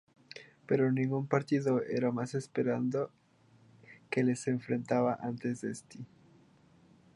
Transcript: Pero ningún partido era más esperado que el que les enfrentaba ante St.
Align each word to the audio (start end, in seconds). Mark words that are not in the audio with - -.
Pero 0.65 0.91
ningún 0.91 1.27
partido 1.27 1.79
era 1.83 2.11
más 2.11 2.33
esperado 2.33 3.11
que 4.09 4.21
el 4.21 4.23
que 4.23 4.23
les 4.23 4.47
enfrentaba 4.47 5.15
ante 5.21 5.51
St. 5.51 5.99